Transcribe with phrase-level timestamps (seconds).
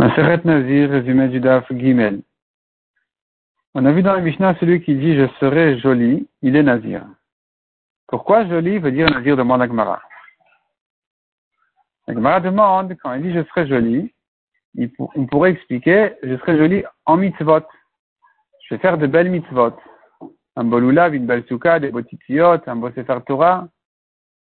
[0.00, 1.70] Maseret Nazir, résumé du Daf.
[3.74, 7.04] On a vu dans la Mishnah celui qui dit je serai joli, il est Nazir.
[8.06, 10.00] Pourquoi joli veut dire Nazir demande Agmara.
[12.06, 14.14] Agmara demande, quand il dit je serai joli,
[15.16, 17.66] on pourrait expliquer je serai joli en mitzvot.
[18.62, 19.76] Je vais faire de belles mitzvot.
[20.56, 23.68] Un lulav, une belle souka, des beaux un beau sefer Torah.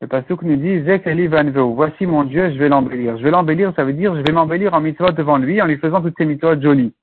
[0.00, 3.16] Le Pasuk nous dit, voici mon Dieu, je vais l'embellir.
[3.16, 5.78] Je vais l'embellir, ça veut dire, je vais m'embellir en mitzvot devant lui, en lui
[5.78, 6.94] faisant toutes ces mitzvot jolies.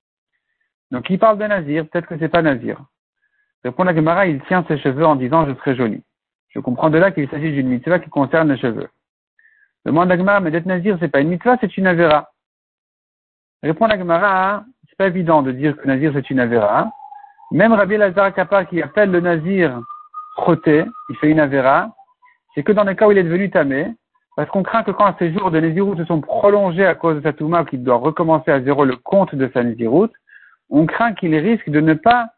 [0.91, 2.79] Donc, il parle de Nazir, peut-être que c'est pas Nazir.
[3.63, 6.03] Répond la Gemara, il tient ses cheveux en disant, je serai joli.
[6.49, 8.89] Je comprends de là qu'il s'agit d'une mitzvah qui concerne les cheveux.
[9.85, 12.29] Demande la Gemara, mais d'être Nazir, c'est pas une mitzvah, c'est une avera.
[13.63, 16.91] Répond la Gemara, c'est pas évident de dire que Nazir c'est une avera.
[17.51, 19.81] Même Rabbi Lazar Kappa qui appelle le Nazir
[20.35, 21.89] frotté, il fait une avera,
[22.53, 23.93] c'est que dans les cas où il est devenu tamé,
[24.35, 27.21] parce qu'on craint que quand ces jours de Nézirut se sont prolongés à cause de
[27.21, 30.09] sa touma, qu'il doit recommencer à zéro le compte de sa Nézirut,
[30.69, 32.29] on craint qu'il risque de ne pas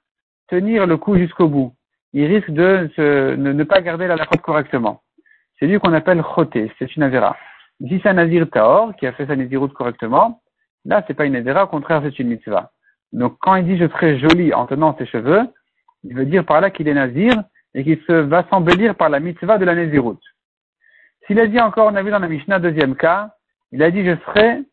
[0.50, 1.73] tenir le coup jusqu'au bout.
[2.14, 2.90] Il risque de
[3.38, 5.02] ne, pas garder la faute correctement.
[5.59, 7.38] C'est lui qu'on appelle choté, c'est une avera.
[7.80, 10.42] Si c'est un Nazir Taor qui a fait sa Nézirut correctement,
[10.84, 12.72] là c'est pas une avera, au contraire c'est une mitzvah.
[13.14, 15.42] Donc quand il dit je serai joli en tenant ses cheveux,
[16.03, 17.42] il veut dire par là qu'il est Nazir
[17.76, 20.18] et qui se va s'embellir par la mitzvah de la Nézirut.
[21.28, 23.36] S'il a dit encore, on a vu dans la Mishnah, deuxième cas,
[23.72, 24.64] il a dit je serai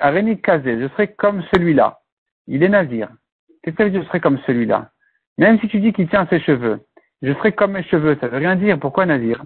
[0.00, 2.00] Areni Kazé, je serai comme celui-là.
[2.48, 3.08] Il est Nazir.
[3.62, 4.90] Qu'est-ce que ça veut dire je serai comme celui-là?
[5.38, 6.80] Même si tu dis qu'il tient ses cheveux,
[7.22, 8.80] je serai comme mes cheveux, ça veut rien dire.
[8.80, 9.44] Pourquoi Nazir?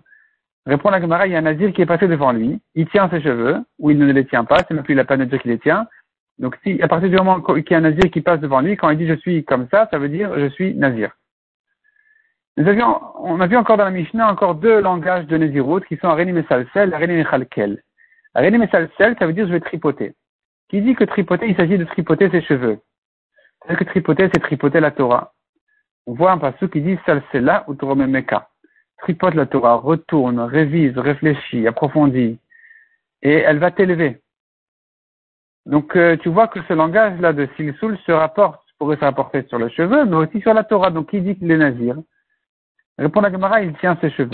[0.64, 3.10] Répond la Gemara, il y a un Nazir qui est passé devant lui, il tient
[3.10, 5.40] ses cheveux, ou il ne les tient pas, c'est même plus la peine de dire
[5.40, 5.86] qu'il les tient.
[6.38, 8.76] Donc si, à partir du moment qu'il y a un Nazir qui passe devant lui,
[8.76, 11.12] quand il dit je suis comme ça, ça veut dire je suis Nazir.
[12.58, 16.38] On a vu encore dans la Mishnah encore deux langages de Nézirut qui sont Arenim
[16.38, 17.82] et Salsel, Arenim et Chalkel.
[18.34, 20.14] Arenim et Salsel, ça veut dire je vais tripoter.
[20.70, 22.78] Qui dit que tripoter, il s'agit de tripoter ses cheveux.
[23.68, 25.34] C'est que tripoter, c'est tripoter la Torah.
[26.06, 28.48] On voit un passage qui dit Salsela ou Toromemeka.
[28.98, 32.38] Tripote la Torah, retourne, révise, réfléchit, approfondit.
[33.20, 34.22] Et elle va t'élever.
[35.66, 39.58] Donc euh, tu vois que ce langage-là de Silsoul se rapporte, pourrait se rapporter sur
[39.58, 40.90] les cheveux, mais aussi sur la Torah.
[40.90, 41.96] Donc qui dit qu'il est nazir?
[42.98, 44.30] Répond la Gemara, il tient ses cheveux.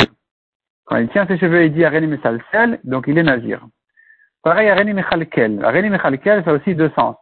[0.84, 3.66] Quand il tient ses cheveux, il dit Areni Mesalsel, donc il est nazir.
[4.42, 5.64] Pareil, Areni Mechalkel.
[5.64, 7.16] Areni Mechalkel, ça a aussi deux sens.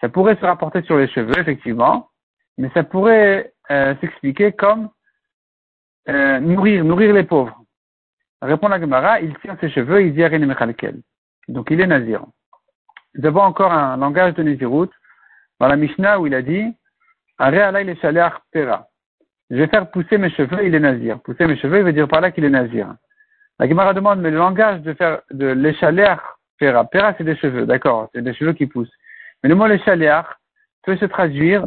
[0.00, 2.10] Ça pourrait se rapporter sur les cheveux, effectivement,
[2.58, 4.90] mais ça pourrait euh, s'expliquer comme
[6.08, 7.62] euh, nourrir, nourrir les pauvres.
[8.42, 11.00] Répond la Gemara, il tient ses cheveux, il dit Areni Mechalkel.
[11.48, 12.24] Donc il est nazir.
[13.14, 14.90] Nous avons encore un langage de Nézirut
[15.58, 16.74] dans la Mishnah où il a dit
[17.38, 17.94] Are alay le
[19.50, 21.20] je vais faire pousser mes cheveux, il est nazir.
[21.20, 22.94] Pousser mes cheveux, il veut dire par là qu'il est nazir.
[23.58, 26.14] La Gemara demande, mais le langage de faire de l'échaler,
[26.58, 28.92] pera, pera c'est des cheveux, d'accord, c'est des cheveux qui poussent.
[29.42, 30.20] Mais le mot l'échaler
[30.82, 31.66] peut se traduire,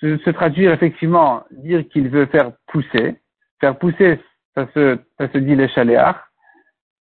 [0.00, 3.20] se, traduire effectivement, dire qu'il veut faire pousser.
[3.60, 4.18] Faire pousser,
[4.54, 6.02] ça se, dit l'échaler,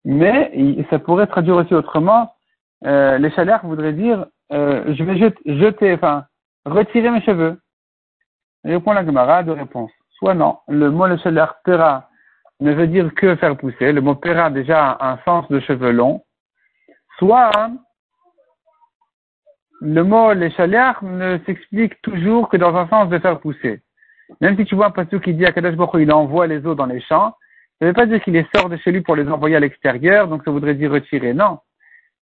[0.05, 2.33] mais ça pourrait traduire aussi autrement.
[2.85, 3.17] Euh,
[3.63, 6.25] voudrait dire, euh, je vais jeter, enfin,
[6.65, 7.57] retirer mes cheveux.
[8.63, 9.91] Répond la Gemara de réponse.
[10.18, 11.18] Soit non, le mot le
[11.63, 12.09] pera
[12.59, 13.91] ne veut dire que faire pousser.
[13.91, 16.24] Le mot pera déjà un sens de cheveux longs.
[17.18, 17.51] Soit
[19.81, 23.81] le mot l'échalière ne s'explique toujours que dans un sens de faire pousser.
[24.40, 26.75] Même si tu vois un pasteur qui dit à Kadosh Baruch il envoie les eaux
[26.75, 27.35] dans les champs,
[27.80, 29.59] ça ne veut pas dire qu'il les sort de chez lui pour les envoyer à
[29.59, 31.34] l'extérieur, donc ça voudrait dire retirer.
[31.34, 31.59] Non.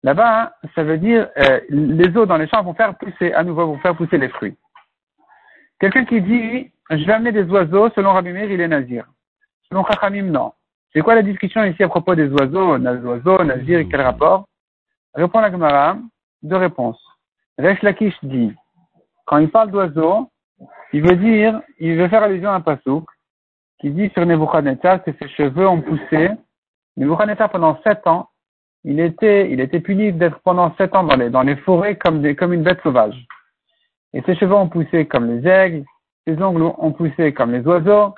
[0.04, 3.66] Là-bas, ça veut dire euh, les eaux dans les champs vont faire pousser, à nouveau
[3.66, 4.56] vont faire pousser les fruits.
[5.80, 9.06] Quelqu'un qui dit, je vais amener des oiseaux, selon Rabbi il est nazir.
[9.68, 10.52] Selon Chachamim, non.
[10.92, 14.48] C'est quoi la discussion ici à propos des oiseaux, oiseaux, nazir, quel rapport?
[15.14, 15.98] Répond la Gemara,
[16.42, 17.00] deux réponses.
[17.58, 18.52] Resh Lakish dit,
[19.26, 20.30] quand il parle d'oiseaux,
[20.92, 23.04] il veut dire, il veut faire allusion à un pasouk
[23.80, 26.30] qui dit sur Nebuchadnezzar que ses cheveux ont poussé.
[26.96, 28.28] Nebuchadnezzar, pendant sept ans,
[28.84, 32.22] il était, il était puni d'être pendant sept ans dans les, dans les forêts comme,
[32.22, 33.26] des, comme une bête sauvage.
[34.14, 35.84] Et ses cheveux ont poussé comme les aigles,
[36.26, 38.14] ses ongles ont poussé comme les oiseaux.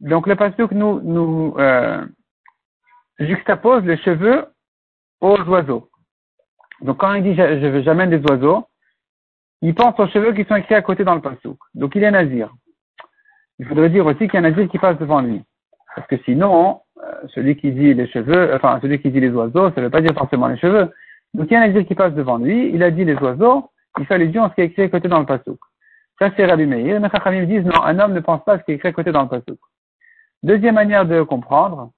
[0.00, 2.04] Donc le pasteur nous, euh,
[3.18, 4.46] juxtapose les cheveux
[5.20, 5.88] aux oiseaux.
[6.80, 8.66] Donc quand il dit je, veux jamais des oiseaux,
[9.62, 11.58] il pense aux cheveux qui sont écrits à côté dans le pasouk.
[11.74, 12.52] Donc il est nazir.
[13.58, 15.40] Il faudrait dire aussi qu'il y a un nazir qui passe devant lui.
[15.94, 19.70] Parce que sinon, euh, celui qui dit les cheveux, enfin celui qui dit les oiseaux,
[19.70, 20.90] ça ne veut pas dire forcément les cheveux.
[21.34, 23.70] Donc il y a un nazir qui passe devant lui, il a dit les oiseaux,
[23.98, 25.58] il fait allusion à ce qui est écrit à côté dans le pasouk.
[26.18, 27.00] Ça, c'est Rabbi Meir.
[27.00, 28.92] Les Chachamim disent non, un homme ne pense pas à ce qui est écrit à
[28.92, 29.58] côté dans le pasouk.
[30.42, 31.90] Deuxième manière de comprendre,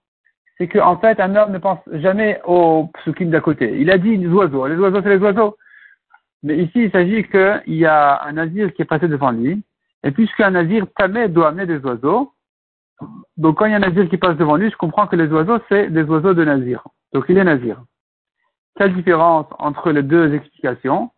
[0.59, 3.79] c'est qu'en fait, un homme ne pense jamais aux psukim d'à côté.
[3.81, 4.67] Il a dit les oiseaux.
[4.67, 5.57] Les oiseaux, c'est les oiseaux.
[6.43, 9.63] Mais ici, il s'agit qu'il y a un navire qui est passé devant lui.
[10.05, 12.33] Et puisqu'un navire tamé doit amener des oiseaux,
[13.37, 15.29] donc quand il y a un navire qui passe devant lui, je comprends que les
[15.29, 16.85] oiseaux, c'est des oiseaux de navire.
[17.13, 17.83] Donc il est navire.
[18.77, 21.11] Quelle différence entre les deux explications?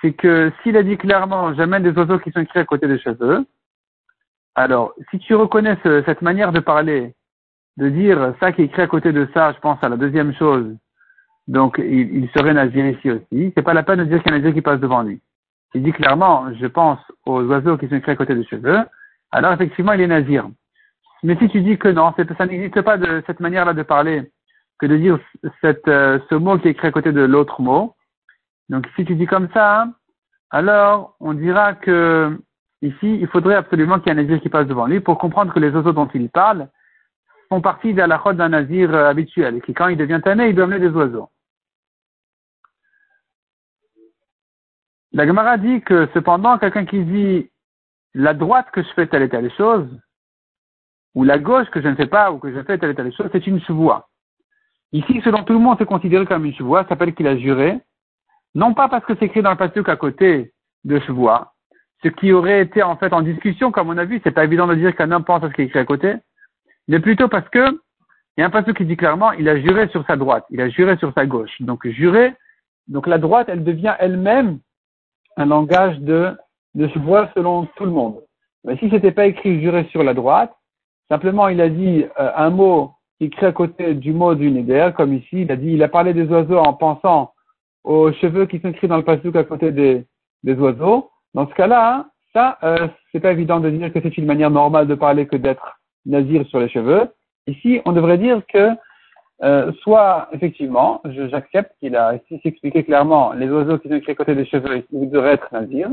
[0.00, 2.98] C'est que s'il a dit clairement j'amène des oiseaux qui sont écrits à côté des
[2.98, 3.46] cheveux,
[4.54, 7.14] alors si tu reconnais cette manière de parler,
[7.76, 10.34] de dire ça qui est écrit à côté de ça, je pense à la deuxième
[10.34, 10.74] chose,
[11.48, 14.36] donc il, serait nazir ici aussi, c'est pas la peine de dire qu'il y a
[14.36, 15.20] un nazir qui passe devant lui.
[15.74, 18.80] Il dit clairement je pense aux oiseaux qui sont écrits à côté des cheveux,
[19.30, 20.48] alors effectivement il est nazir.
[21.22, 24.30] Mais si tu dis que non, ça n'existe pas de cette manière-là de parler,
[24.78, 25.18] que de dire
[25.60, 27.95] cette, euh, ce mot qui est écrit à côté de l'autre mot.
[28.68, 29.88] Donc si tu dis comme ça,
[30.50, 32.38] alors on dira que
[32.82, 35.52] ici, il faudrait absolument qu'il y ait un nazir qui passe devant lui pour comprendre
[35.52, 36.68] que les oiseaux dont il parle
[37.48, 40.54] font partie de la d'un nazir euh, habituel et que quand il devient tanné, il
[40.54, 41.28] doit amener des oiseaux.
[45.12, 47.50] La Gemara dit que cependant, quelqu'un qui dit
[48.14, 49.88] la droite que je fais telle et telle chose,
[51.14, 53.14] ou la gauche que je ne fais pas, ou que je fais telle et telle
[53.14, 54.08] chose, c'est une chevoie.
[54.92, 57.80] Ici, selon tout le monde, c'est considéré comme une chevoie, ça s'appelle qu'il a juré,
[58.56, 60.52] non pas parce que c'est écrit dans le pasuk à côté
[60.84, 61.52] de chevoie,
[62.02, 64.66] ce qui aurait été en fait en discussion, comme on a vu, c'est pas évident
[64.66, 66.14] de dire qu'un homme pense à ce qui est écrit à côté,
[66.88, 67.80] mais plutôt parce que
[68.36, 70.60] il y a un pasuk qui dit clairement, il a juré sur sa droite, il
[70.60, 71.54] a juré sur sa gauche.
[71.60, 72.34] Donc juré,
[72.88, 74.58] donc la droite, elle devient elle-même
[75.36, 76.36] un langage de,
[76.74, 78.20] de chevoie selon tout le monde.
[78.64, 80.52] Mais si c'était pas écrit juré sur la droite,
[81.08, 84.90] Simplement, il a dit euh, un mot qui crée à côté du mot du Neder,
[84.96, 87.32] comme ici, il a dit, il a parlé des oiseaux en pensant
[87.86, 90.04] aux cheveux qui sont dans le pasuk à côté des,
[90.42, 91.10] des oiseaux.
[91.34, 94.88] Dans ce cas-là, ça, euh, c'est pas évident de dire que c'est une manière normale
[94.88, 97.08] de parler que d'être nazir sur les cheveux.
[97.46, 98.70] Ici, on devrait dire que
[99.42, 104.16] euh, soit effectivement, j'accepte qu'il a ici expliqué clairement les oiseaux qui sont écrits à
[104.16, 105.88] côté des cheveux, ils devraient être nazir.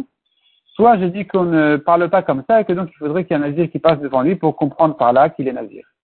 [0.75, 3.37] Soit j'ai dit qu'on ne parle pas comme ça et que donc il faudrait qu'il
[3.37, 5.85] y ait un nazir qui passe devant lui pour comprendre par là qu'il est nazir.